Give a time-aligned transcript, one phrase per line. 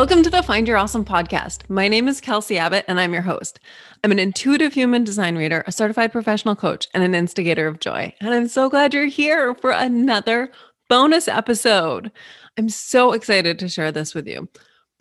[0.00, 1.68] Welcome to the Find Your Awesome podcast.
[1.68, 3.60] My name is Kelsey Abbott, and I'm your host.
[4.02, 8.14] I'm an intuitive human design reader, a certified professional coach, and an instigator of joy.
[8.18, 10.52] And I'm so glad you're here for another
[10.88, 12.10] bonus episode.
[12.56, 14.48] I'm so excited to share this with you.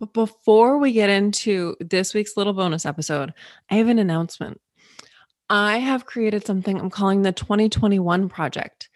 [0.02, 3.34] But before we get into this week's little bonus episode,
[3.70, 4.59] I have an announcement.
[5.50, 8.90] I have created something I'm calling the 2021 Project.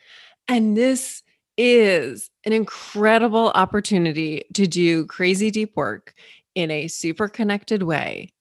[0.49, 1.23] And this
[1.57, 6.13] is an incredible opportunity to do crazy deep work
[6.55, 8.33] in a super connected way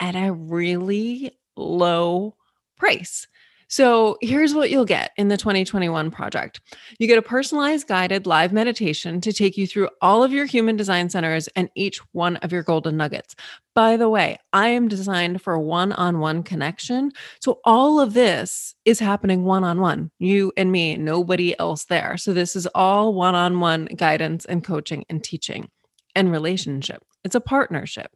[0.00, 2.34] at a really low
[2.76, 3.26] price.
[3.68, 6.60] So here's what you'll get in the 2021 project
[6.98, 10.76] you get a personalized guided live meditation to take you through all of your human
[10.76, 13.34] design centers and each one of your golden nuggets.
[13.74, 17.10] By the way, I am designed for one on one connection.
[17.40, 22.16] So all of this is happening one on one, you and me, nobody else there.
[22.16, 25.68] So this is all one on one guidance and coaching and teaching
[26.14, 27.02] and relationship.
[27.24, 28.12] It's a partnership.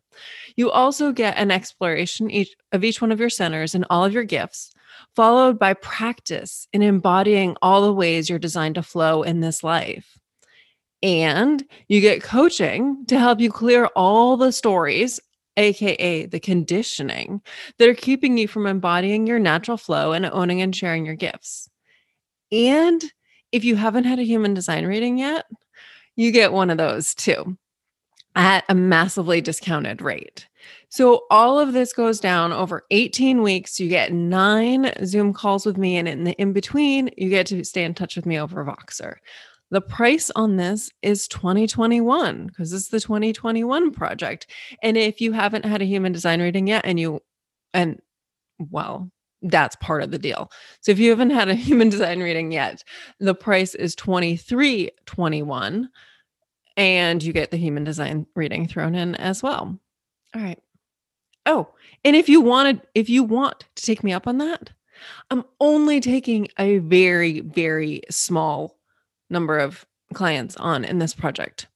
[0.57, 4.13] You also get an exploration each, of each one of your centers and all of
[4.13, 4.71] your gifts
[5.15, 10.19] followed by practice in embodying all the ways you're designed to flow in this life.
[11.03, 15.19] And you get coaching to help you clear all the stories,
[15.57, 17.41] AKA the conditioning,
[17.79, 21.71] that are keeping you from embodying your natural flow and owning and sharing your gifts.
[22.53, 23.03] And
[23.53, 25.47] if you haven't had a human design reading yet,
[26.17, 27.57] you get one of those too
[28.37, 30.47] at a massively discounted rate.
[30.89, 33.81] So all of this goes down over 18 weeks.
[33.81, 37.65] You get nine Zoom calls with me, and in the in between, you get to
[37.65, 39.17] stay in touch with me over Voxer.
[39.71, 44.49] The price on this is 2021 because it's the 2021 project.
[44.83, 47.21] And if you haven't had a human design reading yet, and you,
[47.73, 48.01] and
[48.59, 49.11] well,
[49.43, 50.51] that's part of the deal.
[50.81, 52.83] So if you haven't had a human design reading yet,
[53.21, 55.89] the price is 2321
[56.81, 59.79] and you get the human design reading thrown in as well.
[60.35, 60.59] All right.
[61.45, 61.69] Oh,
[62.07, 64.71] and if you wanted, if you want to take me up on that,
[65.31, 68.79] I'm only taking a very, very small
[69.29, 71.67] number of clients on in this project.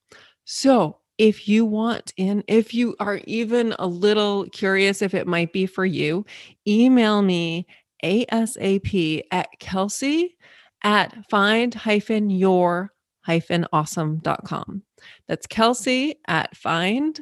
[0.46, 5.52] So if you want in, if you are even a little curious if it might
[5.52, 6.24] be for you,
[6.66, 7.66] email me
[8.02, 10.38] ASAP at Kelsey
[10.82, 12.93] at find hyphen your
[13.24, 14.82] hyphen awesome.com.
[15.26, 17.20] That's Kelsey at find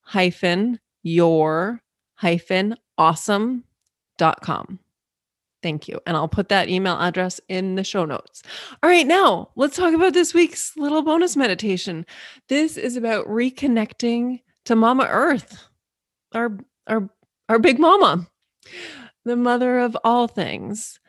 [0.00, 1.82] hyphen your
[2.14, 4.78] hyphen awesome.com.
[5.62, 6.00] Thank you.
[6.06, 8.42] And I'll put that email address in the show notes.
[8.82, 12.06] All right, now let's talk about this week's little bonus meditation.
[12.48, 15.66] This is about reconnecting to Mama Earth,
[16.32, 16.56] our
[16.86, 17.08] our
[17.48, 18.28] our big mama,
[19.24, 21.00] the mother of all things.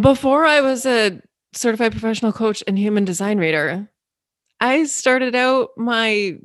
[0.00, 1.20] Before I was a
[1.56, 3.88] certified professional coach and human design reader,
[4.60, 6.38] I started out my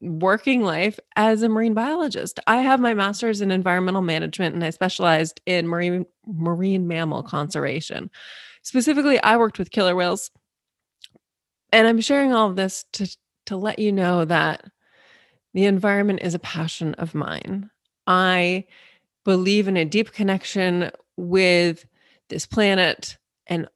[0.00, 2.38] working life as a marine biologist.
[2.46, 8.10] I have my master's in environmental management and I specialized in marine marine mammal conservation.
[8.62, 10.30] Specifically, I worked with killer whales.
[11.72, 14.64] And I'm sharing all of this to to let you know that
[15.54, 17.70] the environment is a passion of mine.
[18.06, 18.64] I
[19.24, 21.86] believe in a deep connection with
[22.28, 23.68] this planet and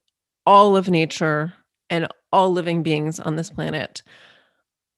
[0.48, 1.52] all of nature
[1.90, 4.02] and all living beings on this planet.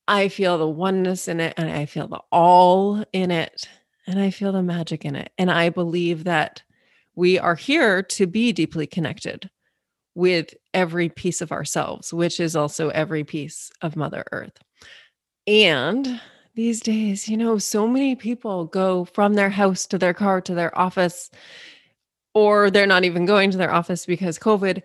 [0.06, 3.68] I feel the oneness in it and I feel the all in it
[4.06, 5.32] and I feel the magic in it.
[5.38, 6.62] And I believe that
[7.16, 9.50] we are here to be deeply connected
[10.14, 14.56] with every piece of ourselves, which is also every piece of Mother Earth.
[15.48, 16.20] And
[16.54, 20.54] these days, you know, so many people go from their house to their car to
[20.54, 21.28] their office,
[22.34, 24.82] or they're not even going to their office because COVID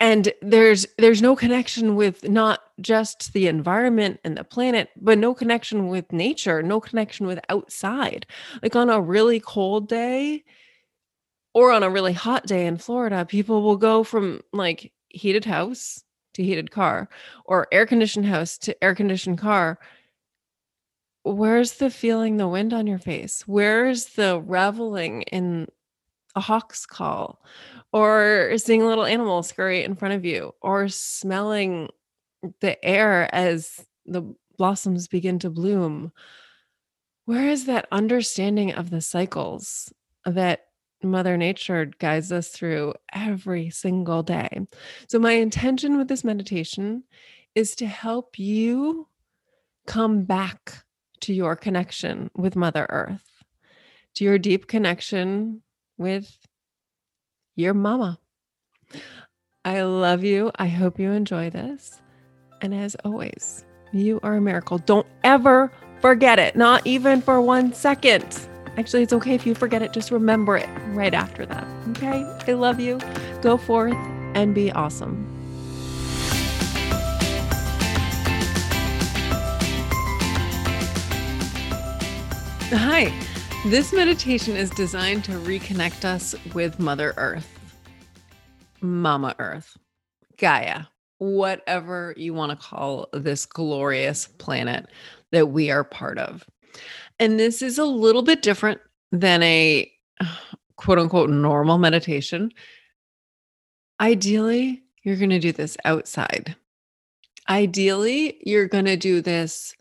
[0.00, 5.34] and there's there's no connection with not just the environment and the planet but no
[5.34, 8.26] connection with nature no connection with outside.
[8.62, 10.44] Like on a really cold day
[11.52, 16.02] or on a really hot day in Florida people will go from like heated house
[16.34, 17.08] to heated car
[17.44, 19.78] or air conditioned house to air conditioned car.
[21.22, 23.44] Where's the feeling the wind on your face?
[23.46, 25.68] Where's the reveling in
[26.34, 27.42] a hawk's call
[27.92, 31.88] or seeing a little animal scurry in front of you or smelling
[32.60, 36.12] the air as the blossoms begin to bloom.
[37.24, 39.92] Where is that understanding of the cycles
[40.26, 40.66] that
[41.02, 44.66] mother nature guides us through every single day?
[45.08, 47.04] So my intention with this meditation
[47.54, 49.08] is to help you
[49.86, 50.84] come back
[51.20, 53.34] to your connection with mother earth
[54.14, 55.62] to your deep connection
[55.98, 56.36] with
[57.56, 58.18] your mama.
[59.64, 60.50] I love you.
[60.56, 62.00] I hope you enjoy this.
[62.60, 63.64] And as always,
[63.94, 64.78] You are a miracle.
[64.78, 65.70] Don't ever
[66.00, 68.24] forget it, not even for one second.
[68.76, 69.92] Actually, it's okay if you forget it.
[69.92, 71.64] Just remember it right after that.
[71.90, 72.24] Okay?
[72.48, 72.98] I love you.
[73.40, 73.94] Go forth
[74.34, 75.30] and be awesome.
[82.72, 83.12] Hi.
[83.66, 87.48] This meditation is designed to reconnect us with Mother Earth,
[88.82, 89.78] Mama Earth,
[90.36, 90.82] Gaia,
[91.16, 94.88] whatever you want to call this glorious planet
[95.32, 96.44] that we are part of.
[97.18, 98.82] And this is a little bit different
[99.12, 99.90] than a
[100.76, 102.50] quote unquote normal meditation.
[103.98, 106.54] Ideally, you're going to do this outside.
[107.48, 109.74] Ideally, you're going to do this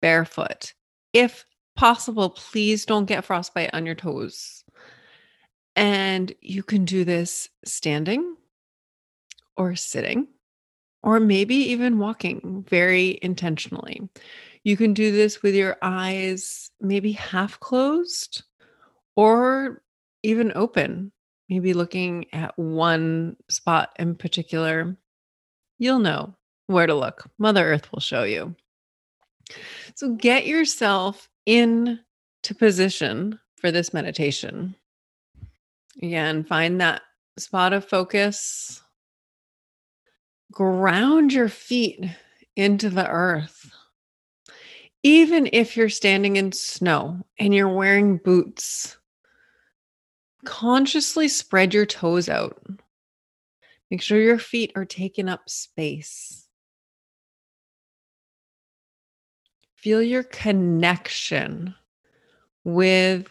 [0.00, 0.72] barefoot.
[1.12, 1.44] If
[1.76, 4.64] possible, please don't get frostbite on your toes.
[5.76, 8.36] And you can do this standing
[9.56, 10.28] or sitting,
[11.02, 14.08] or maybe even walking very intentionally.
[14.62, 18.44] You can do this with your eyes maybe half closed
[19.16, 19.82] or
[20.22, 21.12] even open,
[21.48, 24.96] maybe looking at one spot in particular.
[25.78, 26.34] You'll know
[26.66, 27.28] where to look.
[27.38, 28.56] Mother Earth will show you.
[29.94, 31.98] So get yourself into
[32.58, 34.74] position for this meditation.
[36.02, 37.02] Again, find that
[37.38, 38.82] spot of focus.
[40.52, 42.04] Ground your feet
[42.56, 43.70] into the earth
[45.04, 48.96] even if you're standing in snow and you're wearing boots,
[50.46, 52.58] consciously spread your toes out.
[53.90, 56.43] Make sure your feet are taking up space.
[59.84, 61.74] Feel your connection
[62.64, 63.30] with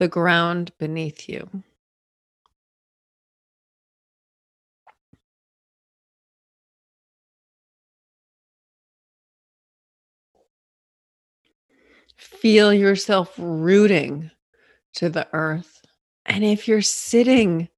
[0.00, 1.48] the ground beneath you.
[12.16, 14.32] Feel yourself rooting
[14.94, 15.80] to the earth.
[16.26, 17.68] And if you're sitting,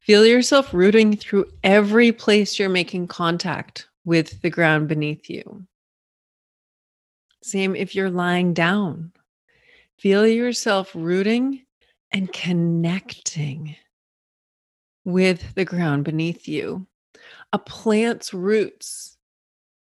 [0.00, 5.64] feel yourself rooting through every place you're making contact with the ground beneath you.
[7.44, 9.12] Same if you're lying down.
[9.98, 11.66] Feel yourself rooting
[12.10, 13.76] and connecting
[15.04, 16.86] with the ground beneath you.
[17.52, 19.18] A plant's roots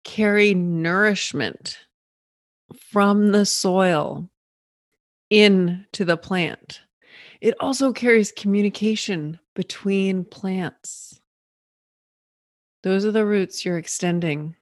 [0.06, 1.78] carry nourishment
[2.80, 4.30] from the soil
[5.30, 6.80] into the plant.
[7.42, 11.20] It also carries communication between plants.
[12.84, 14.56] Those are the roots you're extending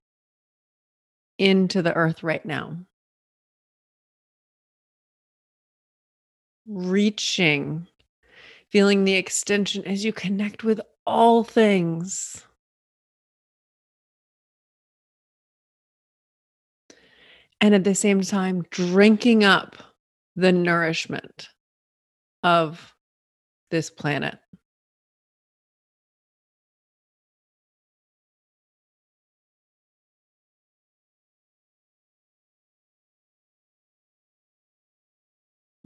[1.38, 2.80] into the earth right now.
[6.68, 7.88] Reaching,
[8.70, 12.44] feeling the extension as you connect with all things.
[17.62, 19.76] and at the same time drinking up
[20.36, 21.50] the nourishment
[22.44, 22.94] of
[23.72, 24.38] this planet.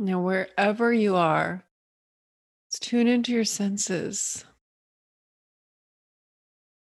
[0.02, 1.64] Now, wherever you are,
[2.66, 4.44] let's tune into your senses.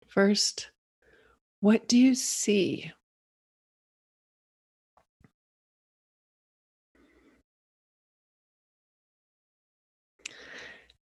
[0.08, 0.70] First,
[1.60, 2.92] what do you see?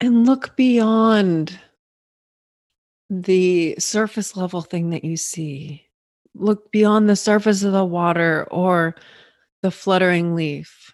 [0.01, 1.57] and look beyond
[3.10, 5.88] the surface level thing that you see.
[6.36, 8.95] Look beyond the surface of the water or
[9.62, 10.92] the fluttering leaf.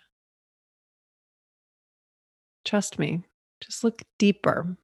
[2.70, 3.24] Trust me,
[3.62, 4.78] just look deeper.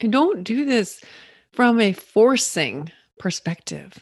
[0.00, 1.02] And don't do this
[1.50, 3.98] from a forcing perspective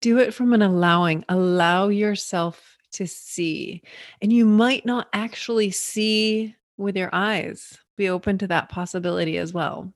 [0.00, 1.24] do it from an allowing.
[1.28, 3.82] Allow yourself to see.
[4.22, 7.76] And you might not actually see with your eyes.
[7.96, 9.92] Be open to that possibility as well.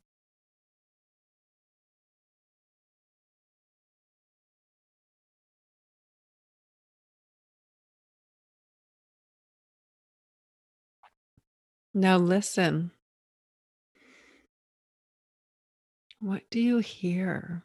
[11.95, 12.91] Now listen.
[16.21, 17.65] What do you hear?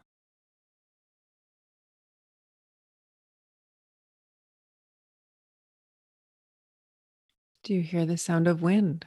[7.64, 9.06] Do you hear the sound of wind?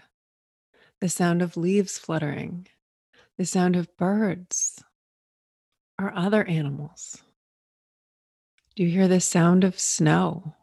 [1.01, 2.67] The sound of leaves fluttering?
[3.37, 4.83] The sound of birds
[5.99, 7.23] or other animals?
[8.77, 10.55] Do you hear the sound of snow?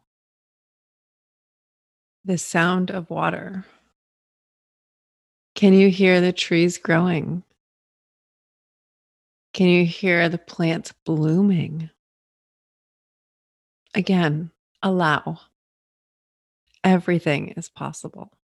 [2.24, 3.64] The sound of water?
[5.58, 7.42] Can you hear the trees growing?
[9.52, 11.90] Can you hear the plants blooming?
[13.92, 14.52] Again,
[14.84, 15.40] allow.
[16.84, 18.37] Everything is possible.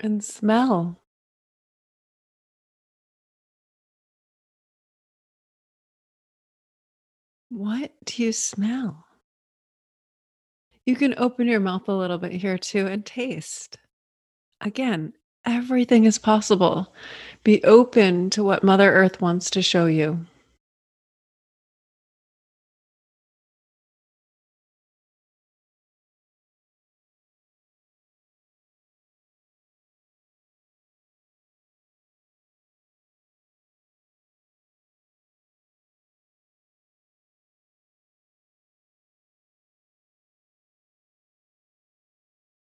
[0.00, 1.00] And smell.
[7.48, 9.06] What do you smell?
[10.86, 13.78] You can open your mouth a little bit here too and taste.
[14.60, 15.14] Again,
[15.46, 16.92] everything is possible.
[17.42, 20.26] Be open to what Mother Earth wants to show you.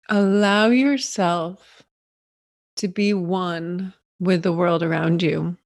[0.10, 1.84] Allow yourself
[2.78, 5.58] to be one with the world around you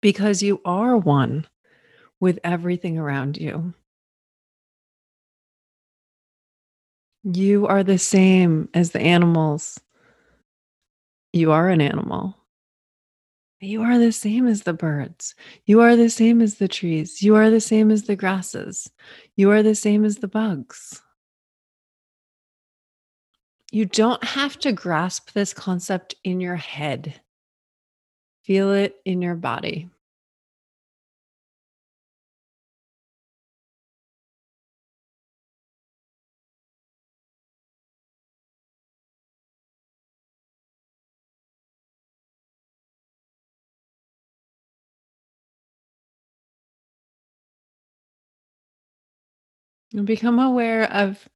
[0.00, 1.46] because you are one
[2.20, 3.74] with everything around you.
[7.24, 9.80] You are the same as the animals.
[11.32, 12.36] You are an animal.
[13.60, 15.34] You are the same as the birds.
[15.64, 17.22] You are the same as the trees.
[17.22, 18.90] You are the same as the grasses.
[19.36, 21.00] You are the same as the bugs.
[23.74, 27.20] You don't have to grasp this concept in your head.
[28.44, 29.90] Feel it in your body.
[50.04, 51.28] Become aware of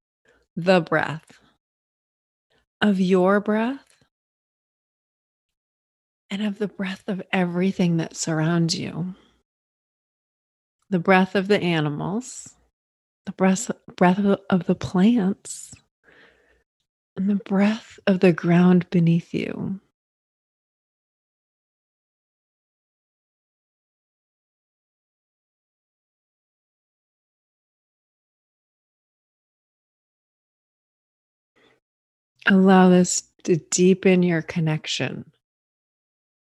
[0.55, 1.41] the breath,
[2.81, 4.05] of your breath,
[6.31, 9.15] and of the breath of everything that surrounds you.
[10.91, 12.55] The breath of the animals,
[13.27, 15.75] the breath, breath of of the plants,
[17.17, 19.81] and the breath of the ground beneath you.
[32.49, 35.31] Allow this to deepen your connection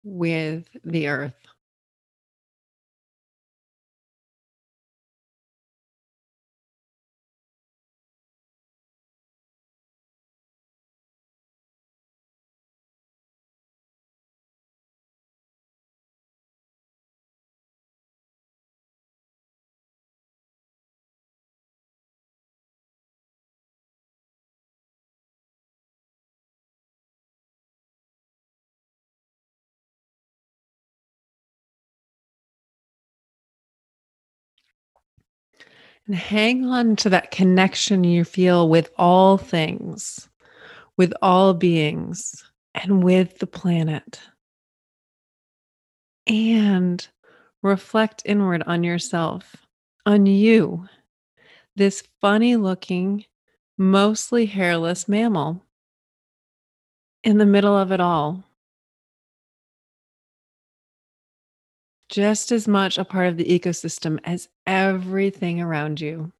[0.04, 1.34] with the earth.
[36.10, 40.28] And hang on to that connection you feel with all things,
[40.98, 44.20] with all beings, and with the planet.
[46.26, 47.08] And
[47.62, 49.56] reflect inward on yourself,
[50.04, 50.90] on you,
[51.76, 53.26] this funny looking,
[53.78, 55.64] mostly hairless mammal
[57.24, 58.49] in the middle of it all.
[62.10, 66.34] Just as much a part of the ecosystem as everything around you.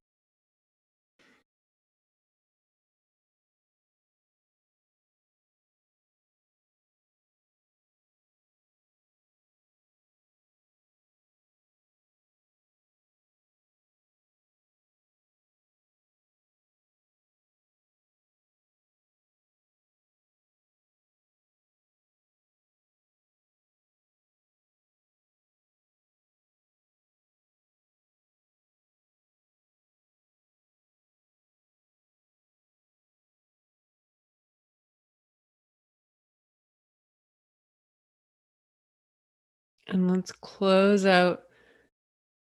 [39.88, 41.42] And let's close out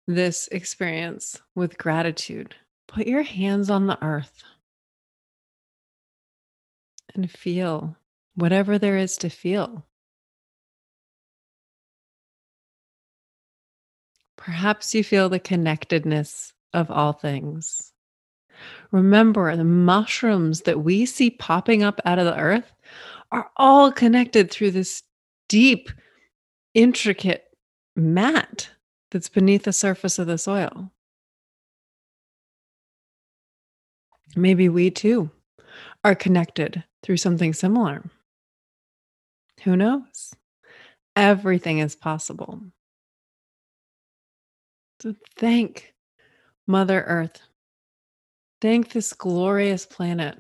[0.08, 2.56] this experience with gratitude.
[2.88, 4.44] Put your hands on the earth
[7.16, 7.96] and feel
[8.36, 9.86] whatever there is to feel.
[14.38, 17.94] Perhaps you feel the connectedness of all things.
[18.92, 22.74] Remember, the mushrooms that we see popping up out of the earth
[23.32, 25.04] are all connected through this
[25.48, 25.90] deep,
[26.74, 27.46] intricate
[27.96, 28.70] mat
[29.12, 30.92] that's beneath the surface of the soil.
[34.36, 35.30] Maybe we too
[36.04, 38.04] are connected through something similar.
[39.64, 40.34] Who knows?
[41.16, 42.62] Everything is possible.
[45.02, 45.94] So thank
[46.68, 47.42] Mother Earth.
[48.62, 50.38] Thank this glorious planet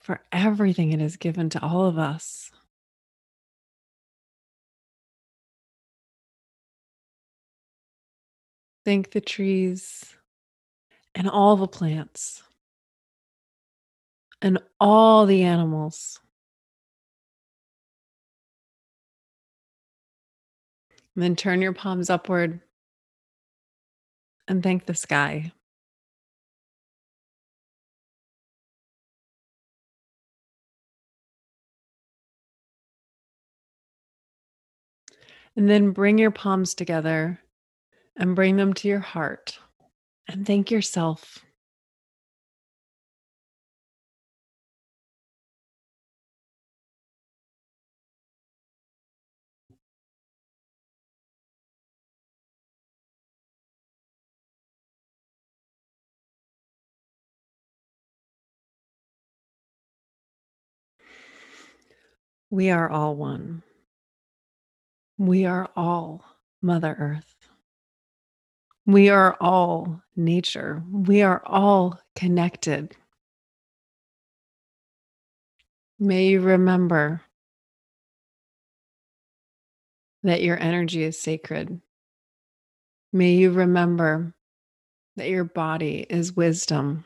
[0.00, 2.50] for everything it has given to all of us.
[8.86, 10.14] Thank the trees
[11.12, 12.44] and all the plants
[14.40, 16.20] and all the animals.
[21.16, 22.60] And then turn your palms upward
[24.46, 25.50] and thank the sky.
[35.56, 37.40] And then bring your palms together
[38.16, 39.58] and bring them to your heart
[40.28, 41.44] and thank yourself.
[62.50, 63.62] We are all one.
[65.18, 66.24] We are all
[66.62, 67.35] Mother Earth.
[68.86, 70.84] We are all nature.
[70.92, 72.96] We are all connected.
[75.98, 77.22] May you remember
[80.22, 81.80] that your energy is sacred.
[83.12, 84.34] May you remember
[85.16, 87.04] that your body is wisdom.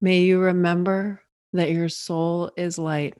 [0.00, 3.14] May you remember that your soul is light.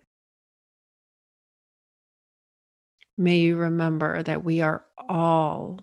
[3.16, 5.78] May you remember that we are all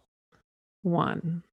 [0.83, 1.43] one.